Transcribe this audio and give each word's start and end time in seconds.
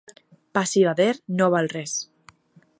Pa 0.57 0.63
civader 0.71 1.11
no 1.41 1.51
val 1.57 1.71
res. 1.77 1.97